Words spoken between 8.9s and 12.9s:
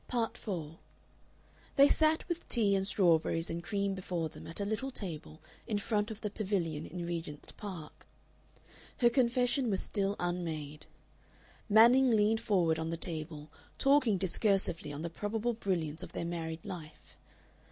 Her confession was still unmade. Manning leaned forward on